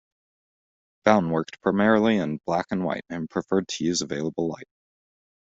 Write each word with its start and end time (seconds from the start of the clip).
Bown 1.05 1.29
worked 1.29 1.61
primarily 1.61 2.17
in 2.17 2.39
black-and-white 2.47 3.05
and 3.11 3.29
preferred 3.29 3.67
to 3.67 3.83
use 3.83 4.01
available 4.01 4.47
light. 4.49 4.67